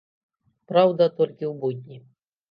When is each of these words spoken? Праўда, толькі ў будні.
Праўда, 0.71 1.03
толькі 1.19 1.45
ў 1.49 1.51
будні. 1.65 1.97